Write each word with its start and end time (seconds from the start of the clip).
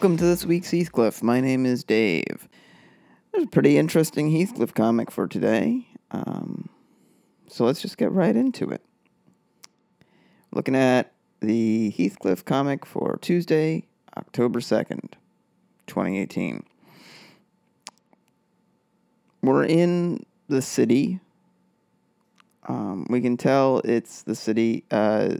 Welcome 0.00 0.16
to 0.16 0.24
this 0.24 0.46
week's 0.46 0.70
Heathcliff. 0.70 1.22
My 1.22 1.42
name 1.42 1.66
is 1.66 1.84
Dave. 1.84 2.48
There's 3.30 3.44
a 3.44 3.48
pretty 3.48 3.76
interesting 3.76 4.30
Heathcliff 4.30 4.72
comic 4.72 5.10
for 5.10 5.26
today. 5.26 5.88
Um, 6.10 6.70
so 7.48 7.66
let's 7.66 7.82
just 7.82 7.98
get 7.98 8.10
right 8.10 8.34
into 8.34 8.70
it. 8.70 8.82
Looking 10.52 10.74
at 10.74 11.12
the 11.40 11.90
Heathcliff 11.90 12.46
comic 12.46 12.86
for 12.86 13.18
Tuesday, 13.20 13.88
October 14.16 14.60
2nd, 14.60 15.12
2018. 15.86 16.64
We're 19.42 19.66
in 19.66 20.24
the 20.48 20.62
city. 20.62 21.20
Um, 22.66 23.06
we 23.10 23.20
can 23.20 23.36
tell 23.36 23.82
it's 23.84 24.22
the 24.22 24.34
city. 24.34 24.86
Uh, 24.90 25.34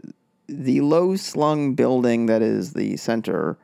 the 0.48 0.82
low 0.82 1.16
slung 1.16 1.72
building 1.72 2.26
that 2.26 2.42
is 2.42 2.74
the 2.74 2.98
center 2.98 3.56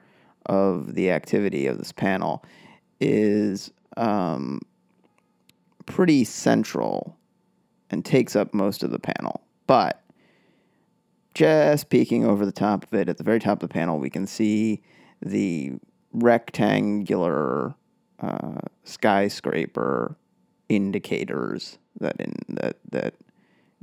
of 0.46 0.94
the 0.94 1.10
activity 1.10 1.66
of 1.66 1.78
this 1.78 1.92
panel 1.92 2.44
is 3.00 3.70
um, 3.96 4.60
pretty 5.86 6.24
central 6.24 7.16
and 7.90 8.04
takes 8.04 8.34
up 8.34 8.52
most 8.52 8.82
of 8.82 8.90
the 8.90 8.98
panel. 8.98 9.42
But 9.66 10.02
just 11.34 11.90
peeking 11.90 12.24
over 12.24 12.46
the 12.46 12.52
top 12.52 12.84
of 12.84 12.94
it, 12.94 13.08
at 13.08 13.18
the 13.18 13.24
very 13.24 13.38
top 13.38 13.62
of 13.62 13.68
the 13.68 13.72
panel, 13.72 13.98
we 13.98 14.10
can 14.10 14.26
see 14.26 14.82
the 15.20 15.74
rectangular 16.12 17.74
uh, 18.20 18.60
skyscraper 18.84 20.16
indicators 20.68 21.78
that 22.00 22.16
in 22.18 22.34
that 22.48 22.76
that 22.90 23.14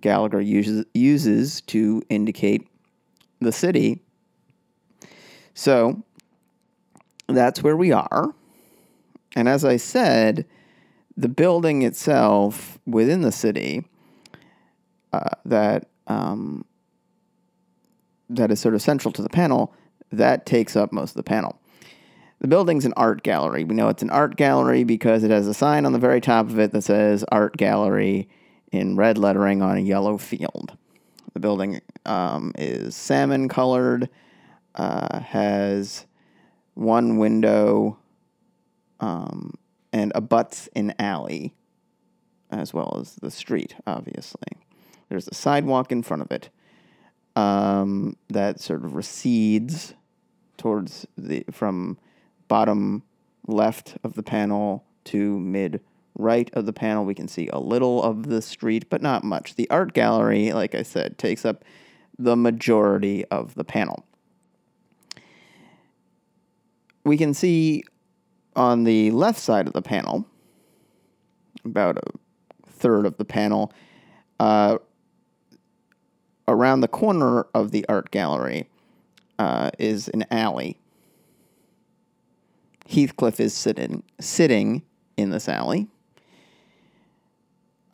Gallagher 0.02 0.42
uses 0.42 0.86
uses 0.94 1.62
to 1.62 2.02
indicate 2.10 2.68
the 3.40 3.52
city. 3.52 4.02
So 5.54 6.04
that's 7.34 7.64
where 7.64 7.78
we 7.78 7.92
are. 7.92 8.34
And 9.36 9.50
as 9.50 9.66
I 9.66 9.78
said, 9.78 10.46
the 11.18 11.30
building 11.30 11.82
itself 11.82 12.80
within 12.86 13.22
the 13.22 13.32
city 13.32 13.86
uh, 15.12 15.30
that 15.46 15.88
um, 16.08 16.66
that 18.30 18.52
is 18.52 18.60
sort 18.60 18.76
of 18.76 18.82
central 18.82 19.12
to 19.14 19.22
the 19.22 19.30
panel 19.30 19.74
that 20.12 20.46
takes 20.46 20.76
up 20.76 20.92
most 20.92 21.12
of 21.12 21.18
the 21.18 21.24
panel. 21.24 21.60
The 22.40 22.48
building's 22.48 22.86
an 22.86 22.94
art 22.98 23.24
gallery. 23.24 23.64
We 23.64 23.76
know 23.76 23.88
it's 23.88 24.04
an 24.04 24.10
art 24.10 24.36
gallery 24.36 24.84
because 24.84 25.24
it 25.24 25.32
has 25.32 25.48
a 25.48 25.54
sign 25.54 25.86
on 25.86 25.94
the 25.94 26.00
very 26.00 26.20
top 26.20 26.48
of 26.48 26.60
it 26.60 26.72
that 26.72 26.82
says 26.82 27.24
art 27.32 27.58
gallery 27.58 28.28
in 28.72 28.98
red 28.98 29.18
lettering 29.18 29.62
on 29.62 29.78
a 29.78 29.82
yellow 29.82 30.18
field. 30.18 30.76
The 31.34 31.40
building 31.40 31.80
um, 32.06 32.52
is 32.58 32.96
salmon 32.96 33.48
colored, 33.48 34.10
uh, 34.76 35.20
has 35.20 36.06
one 36.74 37.18
window, 37.18 37.98
um, 39.00 39.54
and 39.92 40.12
abuts 40.16 40.70
an 40.76 40.94
alley, 40.98 41.54
as 42.50 42.74
well 42.74 42.98
as 43.00 43.16
the 43.16 43.32
street, 43.32 43.76
obviously. 43.86 44.58
There's 45.10 45.28
a 45.28 45.36
sidewalk 45.36 45.92
in 45.92 46.02
front 46.02 46.24
of 46.24 46.32
it 46.32 46.50
um, 47.36 48.16
that 48.30 48.60
sort 48.60 48.84
of 48.84 48.96
recedes 48.96 49.94
towards 50.58 51.06
the 51.18 51.44
from 51.52 51.98
bottom 52.48 53.04
left 53.48 53.98
of 54.04 54.14
the 54.14 54.24
panel 54.24 54.84
to 55.06 55.40
mid 55.40 55.82
right 56.16 56.50
of 56.54 56.66
the 56.66 56.74
panel. 56.74 57.06
We 57.06 57.16
can 57.16 57.28
see 57.28 57.50
a 57.52 57.60
little 57.60 58.02
of 58.02 58.28
the 58.28 58.42
street, 58.42 58.90
but 58.90 59.02
not 59.02 59.24
much. 59.24 59.56
The 59.56 59.70
art 59.70 59.94
gallery, 59.94 60.54
like 60.54 60.76
I 60.76 60.84
said, 60.84 61.18
takes 61.18 61.46
up 61.46 61.64
the 62.18 62.36
majority 62.36 63.26
of 63.26 63.56
the 63.56 63.64
panel 63.64 64.06
we 67.04 67.18
can 67.18 67.34
see 67.34 67.84
on 68.56 68.84
the 68.84 69.12
left 69.12 69.40
side 69.40 69.68
of 69.68 69.74
the 69.74 69.82
panel, 69.82 70.26
about 71.66 71.98
a 71.98 72.70
third 72.70 73.06
of 73.06 73.18
the 73.18 73.26
panel, 73.26 73.72
uh, 74.40 74.78
around 76.48 76.82
the 76.82 76.88
corner 76.88 77.48
of 77.54 77.72
the 77.72 77.86
art 77.88 78.12
gallery 78.12 78.70
uh, 79.40 79.72
is 79.80 80.08
an 80.10 80.26
alley. 80.30 80.78
Heathcliff 82.88 83.40
is 83.40 83.54
sitting 83.54 84.04
sitting 84.20 84.84
in 85.16 85.30
this 85.30 85.48
alley. 85.48 85.88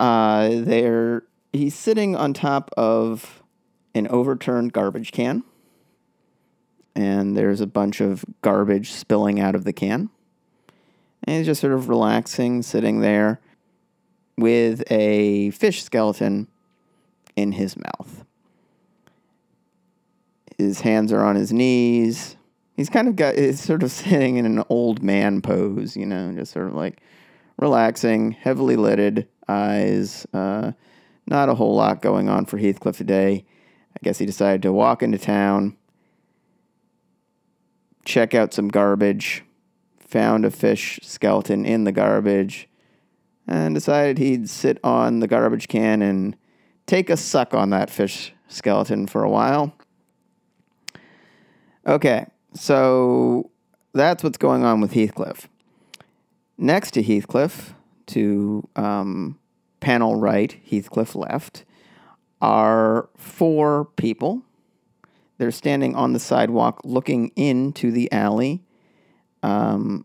Uh, 0.00 0.48
there, 0.52 1.24
he's 1.52 1.74
sitting 1.74 2.16
on 2.16 2.32
top 2.32 2.70
of 2.76 3.42
an 3.94 4.08
overturned 4.08 4.72
garbage 4.72 5.12
can 5.12 5.44
and 6.94 7.36
there's 7.36 7.60
a 7.60 7.66
bunch 7.66 8.00
of 8.00 8.24
garbage 8.42 8.92
spilling 8.92 9.40
out 9.40 9.54
of 9.54 9.64
the 9.64 9.72
can. 9.72 10.10
And 11.24 11.36
he's 11.36 11.46
just 11.46 11.60
sort 11.60 11.72
of 11.72 11.88
relaxing, 11.88 12.62
sitting 12.62 13.00
there 13.00 13.40
with 14.36 14.82
a 14.90 15.50
fish 15.50 15.82
skeleton 15.82 16.48
in 17.36 17.52
his 17.52 17.76
mouth. 17.76 18.24
His 20.56 20.80
hands 20.80 21.12
are 21.12 21.24
on 21.24 21.36
his 21.36 21.52
knees. 21.52 22.36
He's 22.74 22.90
kind 22.90 23.08
of 23.08 23.16
got, 23.16 23.36
he's 23.36 23.60
sort 23.60 23.82
of 23.82 23.90
sitting 23.90 24.36
in 24.36 24.46
an 24.46 24.64
old 24.68 25.02
man 25.02 25.42
pose, 25.42 25.96
you 25.96 26.06
know, 26.06 26.32
just 26.32 26.52
sort 26.52 26.66
of 26.66 26.74
like 26.74 27.00
relaxing, 27.58 28.32
heavily 28.32 28.76
lidded 28.76 29.28
eyes. 29.48 30.26
Uh, 30.32 30.72
not 31.26 31.48
a 31.48 31.54
whole 31.54 31.76
lot 31.76 32.02
going 32.02 32.28
on 32.28 32.46
for 32.46 32.58
Heathcliff 32.58 32.96
today. 32.96 33.44
I 33.92 33.98
guess 34.02 34.18
he 34.18 34.26
decided 34.26 34.62
to 34.62 34.72
walk 34.72 35.02
into 35.02 35.18
town, 35.18 35.76
check 38.04 38.34
out 38.34 38.54
some 38.54 38.68
garbage, 38.68 39.44
found 39.98 40.44
a 40.44 40.50
fish 40.50 40.98
skeleton 41.02 41.64
in 41.64 41.84
the 41.84 41.92
garbage, 41.92 42.68
and 43.46 43.74
decided 43.74 44.18
he'd 44.18 44.48
sit 44.48 44.78
on 44.84 45.20
the 45.20 45.26
garbage 45.26 45.68
can 45.68 46.02
and 46.02 46.36
take 46.86 47.10
a 47.10 47.16
suck 47.16 47.54
on 47.54 47.70
that 47.70 47.90
fish 47.90 48.32
skeleton 48.48 49.06
for 49.06 49.22
a 49.22 49.30
while. 49.30 49.74
Okay, 51.86 52.26
so 52.54 53.50
that's 53.92 54.22
what's 54.22 54.38
going 54.38 54.64
on 54.64 54.80
with 54.80 54.92
Heathcliff. 54.92 55.48
Next 56.58 56.92
to 56.92 57.02
Heathcliff, 57.02 57.74
to 58.06 58.68
um, 58.76 59.38
panel 59.80 60.16
right, 60.16 60.54
Heathcliff 60.64 61.14
left, 61.14 61.64
are 62.40 63.08
four 63.16 63.86
people 63.96 64.42
they're 65.40 65.50
standing 65.50 65.96
on 65.96 66.12
the 66.12 66.20
sidewalk 66.20 66.82
looking 66.84 67.28
into 67.28 67.90
the 67.90 68.12
alley. 68.12 68.62
Um, 69.42 70.04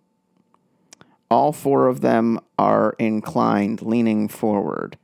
all 1.29 1.51
four 1.51 1.87
of 1.87 1.99
them 1.99 2.39
are 2.57 2.95
inclined, 2.99 3.81
leaning 3.81 4.29
forward. 4.29 4.97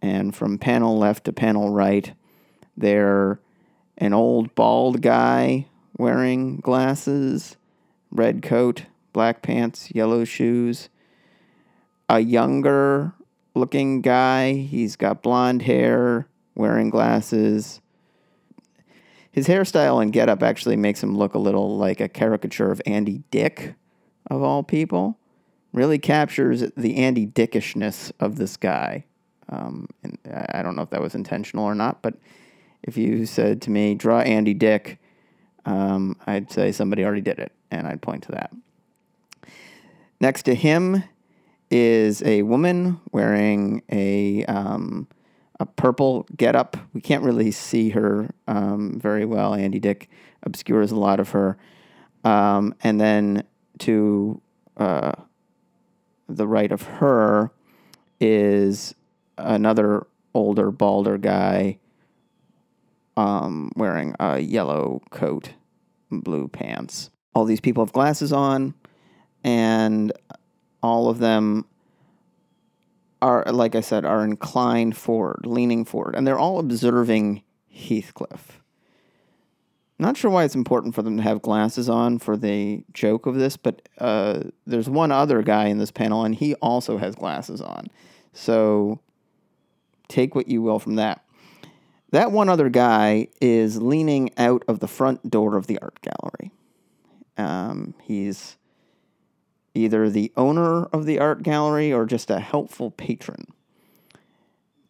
And 0.00 0.34
from 0.34 0.56
panel 0.56 0.98
left 0.98 1.24
to 1.24 1.34
panel 1.34 1.68
right, 1.68 2.14
they're 2.74 3.40
an 3.98 4.14
old 4.14 4.54
bald 4.54 5.02
guy 5.02 5.66
wearing 5.98 6.60
glasses, 6.60 7.58
red 8.10 8.42
coat, 8.42 8.86
black 9.12 9.42
pants, 9.42 9.90
yellow 9.94 10.24
shoes. 10.24 10.88
A 12.08 12.20
younger 12.20 13.12
looking 13.54 14.00
guy, 14.00 14.54
he's 14.54 14.96
got 14.96 15.22
blonde 15.22 15.60
hair, 15.60 16.26
wearing 16.54 16.88
glasses, 16.88 17.82
his 19.34 19.48
hairstyle 19.48 20.00
and 20.00 20.12
getup 20.12 20.44
actually 20.44 20.76
makes 20.76 21.02
him 21.02 21.18
look 21.18 21.34
a 21.34 21.40
little 21.40 21.76
like 21.76 22.00
a 22.00 22.08
caricature 22.08 22.70
of 22.70 22.80
Andy 22.86 23.24
Dick, 23.32 23.74
of 24.30 24.40
all 24.44 24.62
people. 24.62 25.18
Really 25.72 25.98
captures 25.98 26.62
the 26.76 26.94
Andy 26.98 27.26
Dickishness 27.26 28.12
of 28.20 28.36
this 28.36 28.56
guy. 28.56 29.06
Um, 29.48 29.88
and 30.04 30.16
I 30.32 30.62
don't 30.62 30.76
know 30.76 30.82
if 30.82 30.90
that 30.90 31.02
was 31.02 31.16
intentional 31.16 31.64
or 31.64 31.74
not, 31.74 32.00
but 32.00 32.14
if 32.84 32.96
you 32.96 33.26
said 33.26 33.60
to 33.62 33.72
me, 33.72 33.96
draw 33.96 34.20
Andy 34.20 34.54
Dick, 34.54 35.00
um, 35.66 36.16
I'd 36.28 36.52
say 36.52 36.70
somebody 36.70 37.04
already 37.04 37.20
did 37.20 37.40
it, 37.40 37.50
and 37.72 37.88
I'd 37.88 38.02
point 38.02 38.22
to 38.24 38.32
that. 38.32 38.52
Next 40.20 40.44
to 40.44 40.54
him 40.54 41.02
is 41.72 42.22
a 42.22 42.42
woman 42.42 43.00
wearing 43.10 43.82
a 43.90 44.44
um, 44.44 45.08
a 45.60 45.66
purple 45.66 46.26
getup. 46.36 46.76
We 46.92 47.00
can't 47.00 47.22
really 47.22 47.50
see 47.50 47.90
her 47.90 48.30
um, 48.48 48.98
very 49.00 49.24
well. 49.24 49.54
Andy 49.54 49.78
Dick 49.78 50.08
obscures 50.42 50.90
a 50.90 50.96
lot 50.96 51.20
of 51.20 51.30
her. 51.30 51.56
Um, 52.24 52.74
and 52.82 53.00
then 53.00 53.44
to 53.80 54.40
uh, 54.76 55.12
the 56.28 56.46
right 56.46 56.72
of 56.72 56.82
her 56.82 57.50
is 58.20 58.94
another 59.38 60.06
older, 60.32 60.70
balder 60.70 61.18
guy 61.18 61.78
um, 63.16 63.70
wearing 63.76 64.14
a 64.18 64.40
yellow 64.40 65.02
coat, 65.10 65.50
blue 66.10 66.48
pants. 66.48 67.10
All 67.34 67.44
these 67.44 67.60
people 67.60 67.84
have 67.84 67.92
glasses 67.92 68.32
on, 68.32 68.74
and 69.42 70.12
all 70.82 71.08
of 71.08 71.18
them 71.18 71.66
are, 73.24 73.42
like 73.50 73.74
I 73.74 73.80
said, 73.80 74.04
are 74.04 74.22
inclined 74.22 74.98
forward, 74.98 75.46
leaning 75.46 75.86
forward, 75.86 76.14
and 76.14 76.26
they're 76.26 76.38
all 76.38 76.58
observing 76.58 77.42
Heathcliff. 77.74 78.60
not 79.98 80.18
sure 80.18 80.30
why 80.30 80.44
it's 80.44 80.54
important 80.54 80.94
for 80.94 81.00
them 81.00 81.16
to 81.16 81.22
have 81.22 81.40
glasses 81.40 81.88
on 81.88 82.18
for 82.18 82.36
the 82.36 82.84
joke 82.92 83.24
of 83.24 83.36
this, 83.36 83.56
but 83.56 83.88
uh, 83.98 84.40
there's 84.66 84.90
one 84.90 85.10
other 85.10 85.40
guy 85.40 85.68
in 85.68 85.78
this 85.78 85.90
panel, 85.90 86.22
and 86.22 86.34
he 86.34 86.54
also 86.56 86.98
has 86.98 87.14
glasses 87.14 87.62
on. 87.62 87.86
So 88.34 89.00
take 90.08 90.34
what 90.34 90.48
you 90.48 90.60
will 90.60 90.78
from 90.78 90.96
that. 90.96 91.24
That 92.10 92.30
one 92.30 92.50
other 92.50 92.68
guy 92.68 93.28
is 93.40 93.80
leaning 93.80 94.30
out 94.36 94.64
of 94.68 94.80
the 94.80 94.86
front 94.86 95.30
door 95.30 95.56
of 95.56 95.66
the 95.66 95.78
art 95.78 95.98
gallery. 96.02 96.52
Um, 97.38 97.94
he's 98.02 98.58
either 99.74 100.08
the 100.08 100.32
owner 100.36 100.84
of 100.86 101.04
the 101.04 101.18
art 101.18 101.42
gallery 101.42 101.92
or 101.92 102.06
just 102.06 102.30
a 102.30 102.40
helpful 102.40 102.90
patron. 102.90 103.46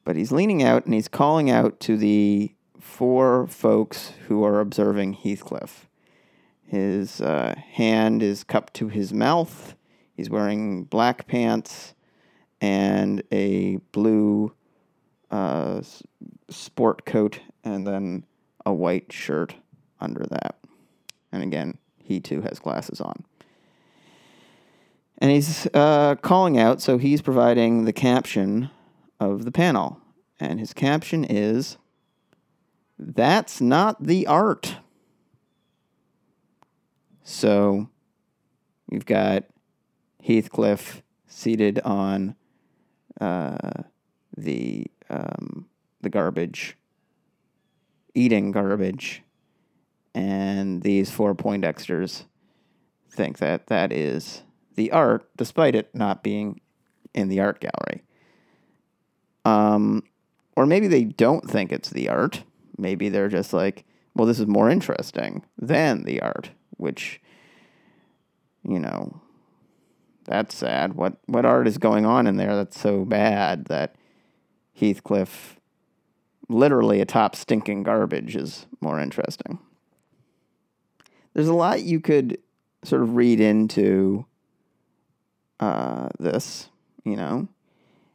But 0.05 0.17
he's 0.17 0.33
leaning 0.33 0.63
out 0.63 0.85
and 0.85 0.95
he's 0.95 1.09
calling 1.09 1.51
out 1.51 1.81
to 1.81 1.97
the 1.97 2.55
four 2.79 3.47
folks 3.47 4.13
who 4.29 4.45
are 4.45 4.61
observing 4.61 5.15
Heathcliff. 5.15 5.89
His 6.67 7.21
uh, 7.21 7.55
hand 7.73 8.23
is 8.23 8.45
cupped 8.45 8.75
to 8.75 8.89
his 8.89 9.13
mouth. 9.13 9.75
He's 10.15 10.31
wearing 10.31 10.85
black 10.85 11.27
pants 11.27 11.95
and 12.61 13.23
a 13.33 13.77
blue 13.93 14.55
uh, 15.31 15.83
sport 16.49 17.05
coat, 17.05 17.41
and 17.65 17.87
then 17.87 18.25
a 18.65 18.73
white 18.73 19.13
shirt 19.13 19.57
under 20.01 20.25
that. 20.31 20.57
And 21.33 21.43
again, 21.43 21.79
he 21.99 22.21
too 22.21 22.43
has 22.43 22.59
glasses 22.59 23.01
on. 23.01 23.25
And 25.25 25.33
he's 25.33 25.67
uh, 25.73 26.17
calling 26.17 26.59
out, 26.59 26.83
so 26.83 26.99
he's 26.99 27.23
providing 27.23 27.87
the 27.87 27.95
caption 27.95 28.69
of 29.19 29.47
the 29.47 29.51
panel. 29.51 29.99
And 30.39 30.61
his 30.61 30.75
caption 30.75 31.25
is 31.25 31.79
That's 32.99 33.59
not 33.59 34.05
the 34.05 34.27
art. 34.27 34.77
So 37.23 37.89
you've 38.91 39.07
got 39.07 39.45
Heathcliff 40.23 41.03
seated 41.27 41.81
on 41.81 42.37
uh, 43.19 43.85
the 44.37 44.89
um, 45.09 45.65
the 46.03 46.11
garbage, 46.11 46.77
eating 48.15 48.53
garbage, 48.53 49.23
and 50.15 50.83
these 50.83 51.11
four 51.11 51.35
Poindexters 51.35 52.25
think 53.09 53.39
that 53.39 53.69
that 53.69 53.91
is 53.91 54.43
the 54.75 54.93
art, 54.93 55.29
despite 55.37 55.75
it 55.75 55.95
not 55.95 56.23
being 56.23 56.61
in 57.15 57.29
the 57.29 57.41
art 57.41 57.61
gallery. 57.61 58.03
Um, 59.45 60.03
or 60.57 60.67
maybe 60.67 60.89
they 60.89 61.05
don't 61.05 61.49
think 61.49 61.73
it's 61.73 61.91
the 61.91 62.09
art. 62.09 62.45
Maybe 62.77 63.09
they're 63.09 63.29
just 63.29 63.53
like, 63.53 63.85
well, 64.15 64.27
this 64.27 64.41
is 64.41 64.47
more 64.47 64.71
interesting 64.71 65.45
than 65.59 66.05
the 66.05 66.21
art, 66.21 66.51
which, 66.77 67.21
you 68.63 68.79
know, 68.79 69.21
that's 70.25 70.57
sad. 70.57 70.95
What 70.95 71.17
what 71.27 71.45
art 71.45 71.67
is 71.67 71.79
going 71.79 72.07
on 72.07 72.27
in 72.27 72.37
there 72.37 72.57
that's 72.57 72.81
so 72.81 73.05
bad 73.05 73.67
that 73.67 73.97
Heathcliff, 74.73 75.59
literally 76.49 77.01
atop 77.01 77.37
stinking 77.37 77.83
garbage, 77.83 78.35
is 78.37 78.67
more 78.81 79.01
interesting? 79.01 79.59
There's 81.35 81.49
a 81.49 81.55
lot 81.55 81.83
you 81.83 82.01
could 82.01 82.39
sort 82.85 83.03
of 83.03 83.17
read 83.17 83.41
into 83.41 84.25
uh, 85.61 86.09
this. 86.19 86.69
You 87.05 87.17
know, 87.17 87.49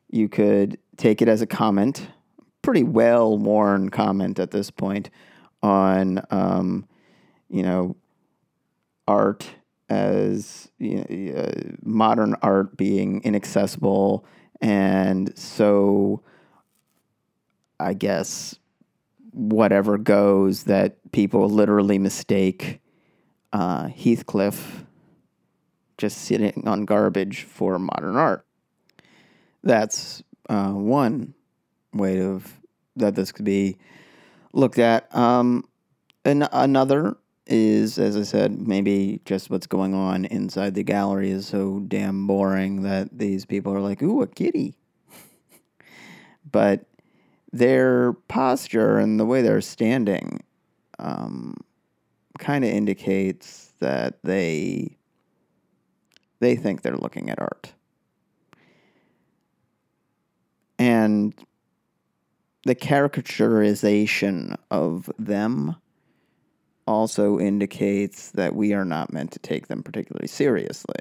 you 0.10 0.30
could 0.30 0.78
take 0.98 1.22
it 1.22 1.28
as 1.28 1.42
a 1.42 1.48
comment, 1.48 2.10
pretty 2.62 2.84
well 2.84 3.38
worn 3.38 3.90
comment 3.90 4.40
at 4.40 4.52
this 4.52 4.72
point 4.72 5.10
on, 5.62 6.22
um, 6.32 6.88
you 7.50 7.62
know, 7.62 7.96
art 9.08 9.50
as 9.90 10.70
you 10.78 10.98
know, 10.98 11.42
uh, 11.42 11.52
modern 11.84 12.36
art 12.42 12.78
being 12.78 13.22
inaccessible 13.24 14.26
and 14.62 15.36
so 15.38 16.22
I 17.80 17.94
guess 17.94 18.56
whatever 19.32 19.98
goes 19.98 20.66
that 20.66 21.12
people 21.12 21.50
literally 21.50 21.98
mistake 21.98 22.82
uh, 23.54 23.88
Heathcliff 23.88 24.86
just 26.00 26.20
sitting 26.20 26.68
on 26.68 26.86
garbage 26.86 27.44
for 27.44 27.78
modern 27.78 28.16
art. 28.16 28.46
That's 29.62 30.24
uh, 30.50 30.72
one 30.72 31.36
way 31.94 32.22
of 32.22 32.60
that 32.96 33.16
this 33.16 33.32
could 33.32 33.46
be 33.46 33.78
looked 34.54 34.80
at. 34.80 35.14
Um, 35.16 35.66
and 36.26 36.48
another 36.52 37.18
is, 37.46 38.00
as 38.00 38.16
I 38.16 38.24
said, 38.24 38.66
maybe 38.66 39.22
just 39.26 39.50
what's 39.50 39.68
going 39.68 39.94
on 39.94 40.26
inside 40.26 40.74
the 40.74 40.84
gallery 40.84 41.32
is 41.32 41.48
so 41.48 41.82
damn 41.88 42.26
boring 42.28 42.84
that 42.84 43.18
these 43.18 43.46
people 43.46 43.74
are 43.74 43.82
like, 43.82 44.02
ooh, 44.02 44.22
a 44.22 44.28
kitty. 44.28 44.76
but 46.52 46.86
their 47.52 48.14
posture 48.28 49.00
and 49.00 49.20
the 49.20 49.26
way 49.26 49.42
they're 49.42 49.62
standing 49.62 50.44
um, 51.00 51.56
kind 52.38 52.64
of 52.64 52.70
indicates 52.70 53.74
that 53.80 54.20
they 54.24 54.99
they 56.40 56.56
think 56.56 56.82
they're 56.82 56.98
looking 56.98 57.30
at 57.30 57.40
art. 57.40 57.74
And 60.78 61.34
the 62.64 62.76
caricaturization 62.76 64.56
of 64.72 65.10
them 65.20 65.76
also 66.88 67.40
indicates 67.40 68.32
that 68.32 68.56
we 68.56 68.74
are 68.74 68.86
not 68.86 69.14
meant 69.14 69.32
to 69.32 69.40
take 69.40 69.68
them 69.68 69.84
particularly 69.84 70.28
seriously. 70.28 71.00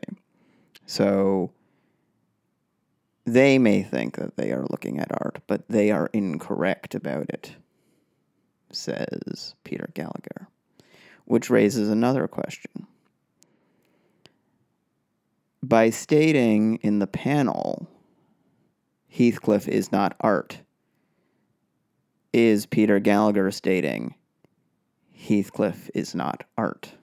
So 0.86 1.52
they 3.24 3.58
may 3.58 3.82
think 3.82 4.16
that 4.16 4.36
they 4.36 4.52
are 4.52 4.66
looking 4.70 4.98
at 4.98 5.12
art, 5.12 5.40
but 5.46 5.68
they 5.68 5.90
are 5.90 6.10
incorrect 6.12 6.94
about 6.94 7.28
it, 7.30 7.54
says 8.72 9.54
Peter 9.64 9.88
Gallagher, 9.94 10.48
which 11.24 11.50
raises 11.50 11.88
another 11.88 12.26
question. 12.26 12.86
By 15.68 15.90
stating 15.90 16.76
in 16.76 16.98
the 16.98 17.06
panel, 17.06 17.86
Heathcliff 19.08 19.68
is 19.68 19.92
not 19.92 20.16
art, 20.18 20.62
is 22.32 22.64
Peter 22.64 22.98
Gallagher 22.98 23.50
stating 23.50 24.14
Heathcliff 25.12 25.90
is 25.92 26.14
not 26.14 26.44
art. 26.56 26.94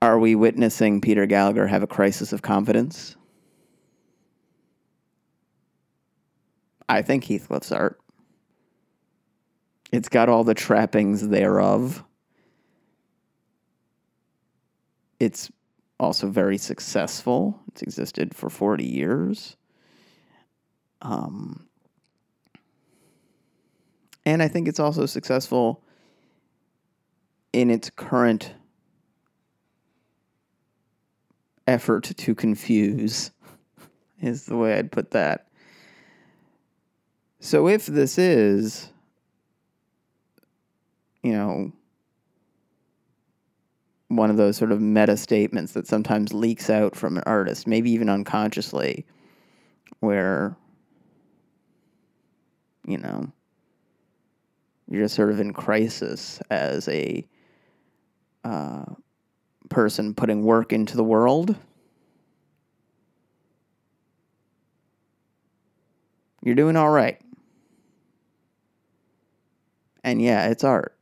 Are 0.00 0.20
we 0.20 0.36
witnessing 0.36 1.00
Peter 1.00 1.26
Gallagher 1.26 1.66
have 1.66 1.82
a 1.82 1.88
crisis 1.88 2.32
of 2.32 2.42
confidence? 2.42 3.16
I 6.88 7.02
think 7.02 7.24
Heathcliff's 7.24 7.72
art. 7.72 7.98
It's 9.90 10.08
got 10.08 10.28
all 10.28 10.44
the 10.44 10.54
trappings 10.54 11.26
thereof. 11.26 12.04
It's 15.20 15.50
also 16.00 16.28
very 16.28 16.56
successful. 16.56 17.60
It's 17.68 17.82
existed 17.82 18.34
for 18.34 18.48
40 18.48 18.84
years. 18.84 19.56
Um, 21.02 21.68
and 24.24 24.42
I 24.42 24.48
think 24.48 24.66
it's 24.66 24.80
also 24.80 25.06
successful 25.06 25.84
in 27.52 27.70
its 27.70 27.90
current 27.90 28.54
effort 31.66 32.04
to 32.04 32.34
confuse, 32.34 33.30
is 34.20 34.46
the 34.46 34.56
way 34.56 34.78
I'd 34.78 34.92
put 34.92 35.10
that. 35.12 35.48
So 37.40 37.68
if 37.68 37.86
this 37.86 38.18
is, 38.18 38.90
you 41.22 41.32
know, 41.32 41.72
one 44.10 44.28
of 44.28 44.36
those 44.36 44.56
sort 44.56 44.72
of 44.72 44.80
meta 44.80 45.16
statements 45.16 45.72
that 45.72 45.86
sometimes 45.86 46.34
leaks 46.34 46.68
out 46.68 46.96
from 46.96 47.16
an 47.16 47.22
artist, 47.26 47.68
maybe 47.68 47.92
even 47.92 48.08
unconsciously, 48.08 49.06
where, 50.00 50.56
you 52.84 52.98
know, 52.98 53.30
you're 54.88 55.04
just 55.04 55.14
sort 55.14 55.30
of 55.30 55.38
in 55.38 55.52
crisis 55.52 56.40
as 56.50 56.88
a 56.88 57.24
uh, 58.42 58.84
person 59.68 60.12
putting 60.12 60.42
work 60.42 60.72
into 60.72 60.96
the 60.96 61.04
world. 61.04 61.54
You're 66.42 66.56
doing 66.56 66.74
all 66.74 66.90
right. 66.90 67.20
And 70.02 70.20
yeah, 70.20 70.48
it's 70.48 70.64
art. 70.64 70.96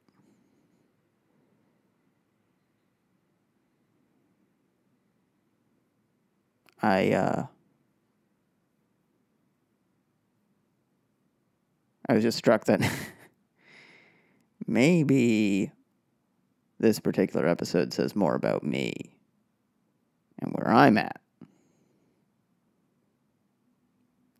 I 6.83 7.13
uh 7.13 7.47
I 12.09 12.15
was 12.15 12.23
just 12.23 12.39
struck 12.39 12.65
that 12.65 12.81
maybe 14.67 15.73
this 16.79 17.01
particular 17.01 17.47
episode 17.47 17.93
says 17.93 18.17
more 18.17 18.35
about 18.35 18.63
me 18.63 18.93
and 20.39 20.53
where 20.53 20.69
I'm 20.69 20.97
at 20.97 21.21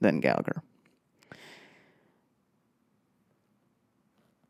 than 0.01 0.21
Gallagher. 0.21 0.63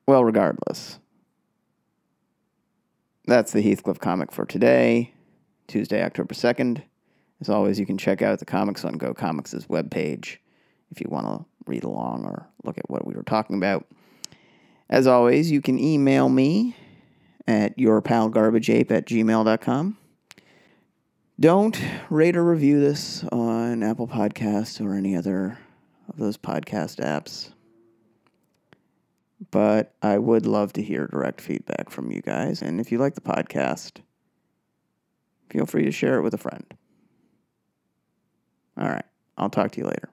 Well, 0.07 0.25
regardless, 0.25 0.99
that's 3.26 3.52
the 3.52 3.61
Heathcliff 3.61 3.99
comic 3.99 4.33
for 4.33 4.47
today, 4.47 5.12
Tuesday, 5.66 6.02
October 6.02 6.35
2nd. 6.35 6.83
As 7.40 7.49
always, 7.49 7.78
you 7.78 7.87
can 7.87 7.99
check 7.99 8.21
out 8.21 8.38
the 8.38 8.45
Comics 8.45 8.85
on 8.85 8.99
GoComics' 8.99 9.66
webpage 9.68 10.38
if 10.90 11.00
you 11.00 11.07
want 11.09 11.26
to 11.26 11.45
read 11.66 11.85
along 11.85 12.25
or 12.25 12.49
look 12.64 12.78
at 12.78 12.90
what 12.90 13.07
we 13.07 13.14
were 13.14 13.23
talking 13.23 13.57
about. 13.57 13.87
As 14.90 15.07
always, 15.07 15.50
you 15.50 15.61
can 15.61 15.78
email 15.78 16.28
me 16.28 16.75
at 17.47 17.76
yourpalgarbageape 17.78 18.90
at 18.90 19.07
gmail.com. 19.07 19.97
Don't 21.40 21.80
rate 22.11 22.37
or 22.37 22.45
review 22.45 22.80
this 22.80 23.23
on 23.25 23.83
Apple 23.83 24.09
Podcasts 24.09 24.85
or 24.85 24.95
any 24.95 25.14
other 25.14 25.59
of 26.09 26.16
those 26.16 26.37
podcast 26.37 26.97
apps. 26.97 27.52
But 29.52 29.95
I 30.02 30.18
would 30.18 30.47
love 30.47 30.73
to 30.73 30.83
hear 30.83 31.07
direct 31.07 31.40
feedback 31.40 31.90
from 31.90 32.11
you 32.11 32.23
guys. 32.23 32.61
And 32.61 32.80
if 32.80 32.90
you 32.90 32.99
like 32.99 33.14
the 33.14 33.21
podcast, 33.21 34.00
feel 35.49 35.64
free 35.64 35.85
to 35.85 35.92
share 35.92 36.18
it 36.18 36.23
with 36.23 36.35
a 36.35 36.38
friend. 36.38 36.64
All 38.78 38.88
right. 38.88 39.04
I'll 39.37 39.50
talk 39.50 39.73
to 39.73 39.80
you 39.80 39.87
later. 39.87 40.11